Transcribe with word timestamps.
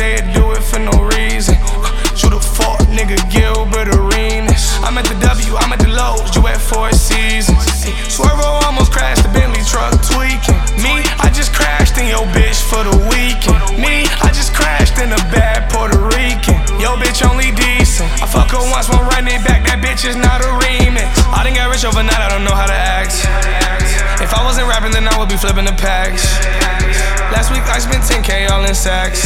they 0.00 0.16
do 0.32 0.52
it 0.52 0.64
for 0.64 0.80
no 0.80 0.96
reason. 1.12 1.54
Uh, 1.60 1.84
you 2.16 2.32
the 2.32 2.40
fuck 2.40 2.80
nigga 2.88 3.20
Gilbert 3.28 3.92
Arenas. 3.92 4.80
I'm 4.80 4.96
at 4.96 5.04
the 5.04 5.16
W, 5.20 5.56
I'm 5.60 5.72
at 5.72 5.80
the 5.80 5.92
Loews, 5.92 6.32
you 6.34 6.46
at 6.48 6.56
Four 6.56 6.90
Seasons. 6.92 7.60
Swervo 8.08 8.64
almost 8.64 8.92
crashed 8.92 9.22
the 9.22 9.32
Bentley 9.36 9.60
truck 9.68 9.92
tweaking. 10.08 10.56
Me, 10.80 11.04
I 11.20 11.28
just 11.32 11.52
crashed 11.52 12.00
in 12.00 12.08
your 12.08 12.24
bitch 12.32 12.60
for 12.64 12.80
the 12.80 12.96
weekend. 13.12 13.60
Me, 13.76 14.08
I 14.24 14.32
just 14.32 14.56
crashed 14.56 14.96
in 14.96 15.12
a 15.12 15.22
bad 15.28 15.68
Puerto 15.68 16.00
Rican. 16.16 16.56
Yo 16.80 16.96
bitch 16.96 17.20
only 17.20 17.52
decent. 17.52 18.08
I 18.24 18.26
fuck 18.26 18.56
her 18.56 18.64
once, 18.72 18.88
won't 18.88 19.04
run 19.12 19.28
it 19.28 19.44
back. 19.44 19.68
That 19.68 19.84
bitch 19.84 20.08
is 20.08 20.16
not 20.16 20.40
a 20.40 20.50
remix. 20.64 21.12
I 21.28 21.44
didn't 21.44 21.60
get 21.60 21.68
rich 21.68 21.84
overnight, 21.84 22.24
I 22.24 22.28
don't 22.32 22.44
know 22.44 22.56
how 22.56 22.66
to 22.66 22.78
act. 22.96 23.20
If 24.20 24.32
I 24.32 24.44
wasn't 24.44 24.68
rapping, 24.68 24.92
then 24.92 25.08
I 25.08 25.18
would 25.20 25.28
be 25.28 25.36
flipping 25.36 25.68
the 25.68 25.76
packs. 25.76 26.79
Last 27.30 27.54
week 27.54 27.62
I 27.70 27.78
spent 27.78 28.02
10k 28.02 28.50
all 28.50 28.66
in 28.66 28.74
sacks. 28.74 29.22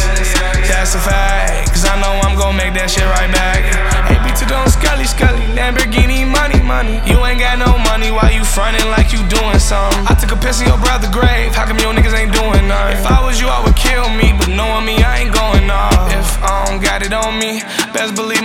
That's 0.69 0.95
a 0.95 1.01
fact, 1.01 1.73
cause 1.73 1.89
I 1.89 1.97
know 2.01 2.21
I'm 2.21 2.37
gon' 2.37 2.53
make 2.53 2.77
that 2.77 2.93
shit 2.93 3.09
right 3.17 3.33
back. 3.33 3.65
AP 4.13 4.37
to 4.37 4.45
don't 4.45 4.69
scully 4.69 5.09
scully, 5.09 5.41
Lamborghini 5.57 6.29
money 6.29 6.61
money. 6.61 7.01
You 7.09 7.25
ain't 7.25 7.41
got 7.41 7.57
no 7.57 7.73
money, 7.89 8.13
why 8.13 8.37
you 8.37 8.45
frontin' 8.45 8.93
like 8.93 9.17
you 9.17 9.25
doing 9.33 9.57
something? 9.57 10.05
I 10.05 10.13
took 10.21 10.37
a 10.37 10.39
piss 10.39 10.61
in 10.61 10.69
your 10.69 10.77
brother 10.77 11.09
grave, 11.09 11.57
how 11.57 11.65
come 11.65 11.81
your 11.81 11.97
niggas 11.97 12.13
ain't 12.13 12.37
doing 12.37 12.69
nothing? 12.69 13.01
If 13.01 13.09
I 13.09 13.25
was 13.25 13.41
you, 13.41 13.49
I 13.49 13.64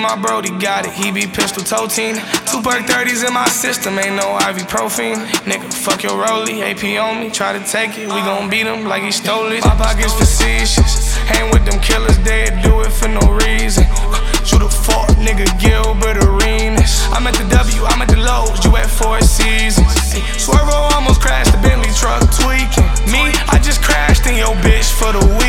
my 0.10 0.20
brody 0.20 0.50
got 0.58 0.88
it. 0.88 0.94
He 0.94 1.12
be 1.12 1.28
pistol 1.28 1.62
toting. 1.62 2.16
Two 2.50 2.62
perk 2.66 2.90
30s 2.90 3.22
in 3.28 3.34
my 3.34 3.46
system, 3.46 4.00
ain't 4.00 4.16
no 4.16 4.42
ibuprofen. 4.42 5.22
Nigga, 5.46 5.72
fuck 5.72 6.02
your 6.02 6.18
rollie, 6.18 6.66
AP 6.66 6.82
on 6.98 7.22
me, 7.22 7.30
try 7.30 7.54
to 7.54 7.64
take 7.64 7.94
it, 7.98 8.08
we 8.10 8.20
gon' 8.26 8.50
beat 8.50 8.66
him 8.66 8.86
like 8.86 9.04
he 9.04 9.12
stole 9.12 9.52
it. 9.52 9.64
My 9.64 9.76
pockets 9.78 10.14
facetious, 10.14 11.16
hang 11.30 11.52
with 11.52 11.64
them 11.66 11.80
killers, 11.80 12.18
they 12.26 12.50
do 12.64 12.82
it 12.82 12.92
for 12.92 13.08
no 13.08 13.22
reason. 13.46 13.86
Uh, 13.86 14.18
you 14.50 14.58
the 14.58 14.70
fuck 14.70 15.10
nigga 15.22 15.46
Gilbert 15.62 16.18
Arenas. 16.26 17.06
I'm 17.14 17.28
at 17.28 17.36
the 17.36 17.46
W, 17.54 17.86
I'm 17.86 18.02
at 18.02 18.10
the 18.10 18.18
Loews, 18.18 18.66
you 18.66 18.76
at 18.78 18.90
Four 18.90 19.22
Seasons. 19.22 19.94
Swervo 20.42 20.74
almost 20.98 21.22
crashed 21.22 21.52
the 21.52 21.62
Bentley 21.62 21.94
truck 21.94 22.26
tweaking. 22.34 22.90
Me, 23.14 23.30
I 23.54 23.62
just 23.62 23.84
crashed 23.84 24.26
in 24.26 24.36
your 24.36 24.56
bitch 24.66 24.90
for 24.90 25.14
the 25.14 25.22
weekend. 25.38 25.49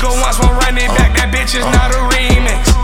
Her 0.00 0.14
once, 0.20 0.40
won't 0.40 0.56
run 0.64 0.76
it 0.76 0.88
back. 0.96 1.12
That 1.16 1.28
bitch 1.28 1.52
is 1.52 1.66
not 1.76 1.92
a 1.92 2.00
remix. 2.12 2.80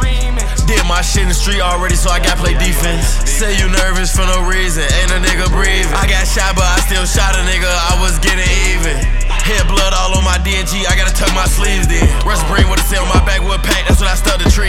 Did 0.66 0.82
my 0.90 0.98
shit 0.98 1.22
in 1.22 1.30
the 1.30 1.38
street 1.38 1.62
already, 1.62 1.94
so 1.94 2.10
I 2.10 2.18
gotta 2.18 2.42
play 2.42 2.58
defense. 2.58 3.06
Say 3.22 3.54
you 3.54 3.70
nervous 3.70 4.10
for 4.10 4.26
no 4.26 4.42
reason, 4.42 4.82
ain't 4.98 5.14
a 5.14 5.22
nigga 5.22 5.46
breathing. 5.54 5.94
I 5.94 6.10
got 6.10 6.26
shot, 6.26 6.58
but 6.58 6.66
I 6.66 6.82
still 6.82 7.06
shot 7.06 7.38
a 7.38 7.42
nigga, 7.46 7.70
I 7.70 7.94
was 8.02 8.18
getting 8.18 8.50
even. 8.74 8.98
Head 9.46 9.62
blood 9.70 9.94
all 9.94 10.18
on 10.18 10.26
my 10.26 10.42
DNG, 10.42 10.82
I 10.90 10.98
gotta 10.98 11.14
tuck 11.14 11.30
my 11.38 11.46
sleeves 11.46 11.86
in. 11.86 12.02
Rush 12.26 12.42
brain 12.50 12.66
with 12.66 12.82
a 12.82 12.86
sail 12.90 13.06
on 13.06 13.14
my 13.14 13.22
back, 13.22 13.38
backwood 13.38 13.62
pack, 13.62 13.86
that's 13.86 14.02
what 14.02 14.10
I 14.10 14.18
stuck 14.18 14.42
the 14.42 14.50
trees 14.50 14.65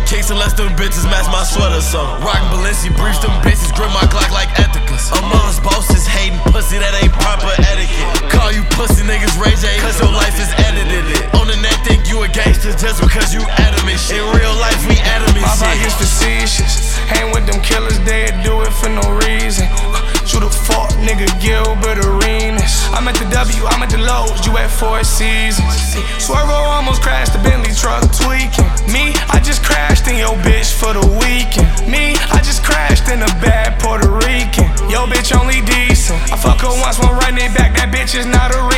off-white 0.00 0.08
cakes 0.08 0.30
unless 0.30 0.52
them 0.54 0.68
bitches 0.76 1.04
match 1.04 1.26
my 1.32 1.44
sweater, 1.44 1.80
so. 1.80 2.00
Rockin' 2.20 2.48
Balenci 2.50 2.90
briefs, 2.96 3.20
them 3.20 3.30
bitches 3.42 3.74
grip 3.74 3.90
my 3.92 4.06
Glock 4.08 4.30
like 4.32 4.48
ethicas. 4.56 5.10
Amongst 5.18 5.62
bosses 5.62 6.06
hating 6.06 6.38
pussy, 6.52 6.78
that 6.78 6.94
ain't 7.02 7.12
proper 7.12 7.50
etiquette. 7.68 8.30
Call 8.30 8.52
you 8.52 8.62
pussy 8.76 9.04
niggas 9.04 9.36
Ray 9.40 9.54
J, 9.56 9.78
cause 9.80 10.00
your 10.00 10.12
life 10.12 10.36
is 10.40 10.50
edited 10.64 11.04
it. 11.04 11.34
On 11.34 11.46
the 11.46 11.56
net, 11.60 11.76
think 11.84 12.08
you 12.08 12.22
a 12.22 12.28
gangster 12.28 12.72
just 12.72 13.00
because 13.00 13.34
you 13.34 13.42
adamant 13.60 14.00
shit. 14.00 14.20
In 14.20 14.26
real 14.36 14.54
life, 14.60 14.80
we 14.88 14.96
adamant 15.00 15.44
My 15.44 15.54
shit. 15.54 15.68
pockets 15.68 15.96
facetious. 15.96 16.96
Hang 17.08 17.32
with 17.32 17.46
them 17.46 17.60
killers, 17.62 17.98
they 18.04 18.30
do 18.44 18.62
it 18.62 18.72
for 18.72 18.88
no 18.88 19.04
reason. 19.28 19.68
You 20.30 20.38
the 20.38 20.50
fuck 20.50 20.90
nigga 21.02 21.26
Gilbert 21.42 21.98
Arenas. 22.06 22.86
I'm 22.94 23.08
at 23.08 23.16
the 23.18 23.26
W, 23.34 23.66
I'm 23.66 23.82
at 23.82 23.90
the 23.90 23.98
Loews, 23.98 24.46
you 24.46 24.56
at 24.58 24.70
Four 24.70 25.02
Seasons. 25.02 25.66
Swervo 26.22 26.54
almost 26.70 27.02
crashed 27.02 27.32
the 27.32 27.42
Bentley 27.42 27.74
truck 27.74 28.06
tweaking. 28.14 28.69
Bitch 38.10 38.18
is 38.18 38.26
not 38.26 38.54
a 38.54 38.69